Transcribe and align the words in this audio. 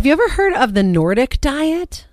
Have 0.00 0.06
you 0.06 0.12
ever 0.14 0.30
heard 0.30 0.54
of 0.54 0.72
the 0.72 0.82
Nordic 0.82 1.42
diet? 1.42 2.06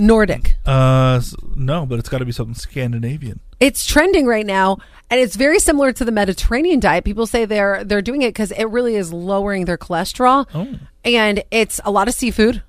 Nordic. 0.00 0.56
Uh, 0.66 1.20
no, 1.54 1.86
but 1.86 2.00
it's 2.00 2.08
got 2.08 2.18
to 2.18 2.24
be 2.24 2.32
something 2.32 2.56
Scandinavian. 2.56 3.38
It's 3.60 3.86
trending 3.86 4.26
right 4.26 4.44
now, 4.44 4.78
and 5.08 5.20
it's 5.20 5.36
very 5.36 5.60
similar 5.60 5.92
to 5.92 6.04
the 6.04 6.10
Mediterranean 6.10 6.80
diet. 6.80 7.04
People 7.04 7.28
say 7.28 7.44
they're 7.44 7.84
they're 7.84 8.02
doing 8.02 8.22
it 8.22 8.30
because 8.30 8.50
it 8.50 8.64
really 8.64 8.96
is 8.96 9.12
lowering 9.12 9.66
their 9.66 9.78
cholesterol, 9.78 10.48
Oh. 10.52 10.66
and 11.04 11.44
it's 11.52 11.78
a 11.84 11.92
lot 11.92 12.08
of 12.08 12.14
seafood, 12.14 12.64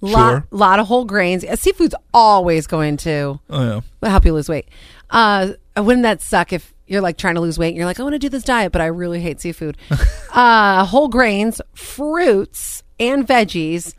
lot 0.00 0.30
Sure. 0.32 0.46
lot 0.50 0.80
of 0.80 0.88
whole 0.88 1.04
grains. 1.04 1.44
Uh, 1.44 1.54
Seafood's 1.54 1.94
always 2.12 2.66
going 2.66 2.96
to 2.96 3.38
Oh 3.48 3.82
yeah. 4.02 4.08
help 4.10 4.24
you 4.24 4.32
lose 4.34 4.48
weight. 4.48 4.66
Uh, 5.08 5.50
wouldn't 5.76 6.02
that 6.02 6.20
suck 6.20 6.52
if 6.52 6.74
you're 6.88 7.00
like 7.02 7.16
trying 7.16 7.36
to 7.36 7.40
lose 7.40 7.58
weight 7.60 7.68
and 7.68 7.76
you're 7.76 7.86
like, 7.86 8.00
I 8.00 8.02
want 8.02 8.14
to 8.14 8.18
do 8.18 8.28
this 8.28 8.42
diet, 8.42 8.72
but 8.72 8.80
I 8.80 8.86
really 8.86 9.20
hate 9.20 9.40
seafood. 9.40 9.76
uh, 10.38 10.84
whole 10.84 11.08
grains, 11.08 11.60
fruits, 11.74 12.82
and 13.00 13.26
veggies. 13.26 13.94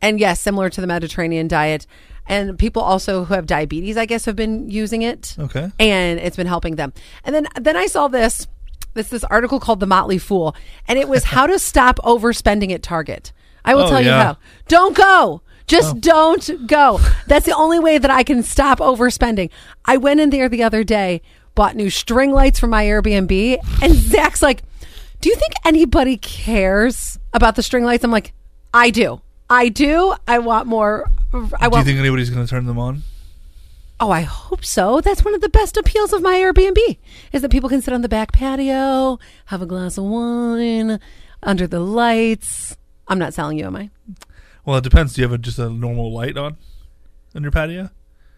And 0.00 0.20
yes, 0.20 0.40
similar 0.40 0.70
to 0.70 0.80
the 0.80 0.86
Mediterranean 0.86 1.48
diet. 1.48 1.86
And 2.26 2.58
people 2.58 2.80
also 2.80 3.24
who 3.24 3.34
have 3.34 3.46
diabetes, 3.46 3.96
I 3.96 4.06
guess, 4.06 4.24
have 4.24 4.36
been 4.36 4.70
using 4.70 5.02
it. 5.02 5.34
Okay. 5.38 5.70
And 5.78 6.20
it's 6.20 6.36
been 6.36 6.46
helping 6.46 6.76
them. 6.76 6.92
And 7.24 7.34
then 7.34 7.46
then 7.60 7.76
I 7.76 7.86
saw 7.86 8.08
this 8.08 8.46
this 8.94 9.08
this 9.08 9.24
article 9.24 9.58
called 9.60 9.80
The 9.80 9.86
Motley 9.86 10.18
Fool. 10.18 10.54
And 10.88 10.98
it 10.98 11.08
was 11.08 11.24
how 11.34 11.46
to 11.46 11.58
stop 11.58 11.98
overspending 11.98 12.72
at 12.72 12.82
Target. 12.82 13.32
I 13.64 13.74
will 13.74 13.82
Oh, 13.84 13.90
tell 13.90 14.00
you 14.00 14.10
how. 14.10 14.38
Don't 14.68 14.96
go. 14.96 15.42
Just 15.66 16.00
don't 16.00 16.66
go. 16.66 17.00
That's 17.26 17.46
the 17.46 17.56
only 17.56 17.78
way 17.80 17.96
that 17.98 18.10
I 18.10 18.22
can 18.22 18.42
stop 18.42 18.78
overspending. 18.78 19.48
I 19.86 19.96
went 19.96 20.20
in 20.20 20.28
there 20.30 20.48
the 20.50 20.62
other 20.62 20.84
day, 20.84 21.22
bought 21.54 21.74
new 21.74 21.88
string 21.88 22.30
lights 22.32 22.60
for 22.60 22.66
my 22.66 22.84
Airbnb, 22.84 23.56
and 23.82 23.94
Zach's 23.94 24.42
like, 24.42 24.62
Do 25.24 25.30
you 25.30 25.36
think 25.36 25.54
anybody 25.64 26.18
cares 26.18 27.18
about 27.32 27.56
the 27.56 27.62
string 27.62 27.82
lights? 27.82 28.04
I'm 28.04 28.10
like, 28.10 28.34
I 28.74 28.90
do. 28.90 29.22
I 29.48 29.70
do. 29.70 30.14
I 30.28 30.38
want 30.38 30.66
more. 30.66 31.10
I 31.32 31.38
Do 31.38 31.38
you 31.38 31.70
want. 31.70 31.86
think 31.86 31.98
anybody's 31.98 32.28
going 32.28 32.44
to 32.44 32.50
turn 32.50 32.66
them 32.66 32.78
on? 32.78 33.04
oh, 34.00 34.10
I 34.10 34.20
hope 34.20 34.66
so. 34.66 35.00
That's 35.00 35.24
one 35.24 35.34
of 35.34 35.40
the 35.40 35.48
best 35.48 35.78
appeals 35.78 36.12
of 36.12 36.20
my 36.20 36.34
Airbnb 36.34 36.98
is 37.32 37.40
that 37.40 37.50
people 37.50 37.70
can 37.70 37.80
sit 37.80 37.94
on 37.94 38.02
the 38.02 38.08
back 38.08 38.32
patio, 38.32 39.18
have 39.46 39.62
a 39.62 39.66
glass 39.66 39.96
of 39.96 40.04
wine 40.04 41.00
under 41.42 41.66
the 41.66 41.80
lights. 41.80 42.76
I'm 43.08 43.18
not 43.18 43.32
selling 43.32 43.58
you, 43.58 43.64
am 43.64 43.76
I? 43.76 43.88
Well, 44.66 44.76
it 44.76 44.84
depends. 44.84 45.14
Do 45.14 45.22
you 45.22 45.26
have 45.26 45.32
a, 45.32 45.38
just 45.38 45.58
a 45.58 45.70
normal 45.70 46.12
light 46.12 46.36
on 46.36 46.58
on 47.34 47.42
your 47.42 47.50
patio? 47.50 47.88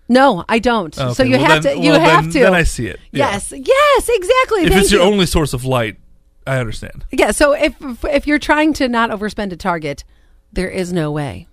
No, 0.08 0.44
I 0.48 0.60
don't. 0.60 0.96
Oh, 1.00 1.12
so 1.14 1.24
you 1.24 1.32
Well, 1.36 1.46
have 1.46 1.64
then- 1.64 1.78
to. 1.78 1.82
You 1.82 1.90
well, 1.90 2.00
have 2.00 2.24
then- 2.26 2.32
to. 2.34 2.38
Then 2.38 2.54
I 2.54 2.62
see 2.62 2.86
it. 2.86 3.00
Yeah. 3.10 3.32
Yes. 3.32 3.52
Yes. 3.52 4.08
Exactly. 4.08 4.62
If 4.62 4.68
Thank 4.68 4.82
it's 4.82 4.92
your 4.92 5.00
you. 5.02 5.08
only 5.12 5.26
source 5.26 5.52
of 5.52 5.64
light, 5.64 5.96
I 6.46 6.58
understand. 6.58 7.04
Yeah. 7.10 7.32
So 7.32 7.52
if 7.52 7.74
if 8.04 8.26
you're 8.26 8.38
trying 8.38 8.72
to 8.74 8.88
not 8.88 9.10
overspend 9.10 9.52
at 9.52 9.58
Target, 9.58 10.04
there 10.52 10.70
is 10.70 10.92
no 10.92 11.10
way. 11.10 11.48